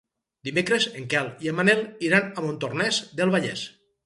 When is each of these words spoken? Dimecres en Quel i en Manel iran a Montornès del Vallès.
Dimecres 0.47 0.87
en 1.01 1.05
Quel 1.11 1.29
i 1.47 1.51
en 1.51 1.57
Manel 1.59 1.83
iran 2.09 2.27
a 2.29 2.45
Montornès 2.47 3.03
del 3.23 3.37
Vallès. 3.39 3.69